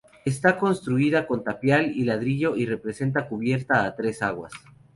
[0.25, 4.51] Está construida con tapial y ladrillo y presenta cubierta a tres aguas.